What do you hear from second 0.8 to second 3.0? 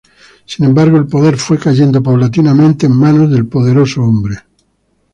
el poder fue cayendo paulatinamente en